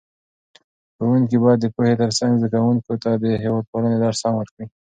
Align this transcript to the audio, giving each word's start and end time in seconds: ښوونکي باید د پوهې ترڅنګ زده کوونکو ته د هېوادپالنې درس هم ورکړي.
ښوونکي 0.95 1.37
باید 1.43 1.59
د 1.61 1.65
پوهې 1.75 1.93
ترڅنګ 2.01 2.33
زده 2.41 2.49
کوونکو 2.61 2.93
ته 3.03 3.11
د 3.23 3.25
هېوادپالنې 3.43 3.97
درس 3.99 4.19
هم 4.25 4.33
ورکړي. 4.37 4.65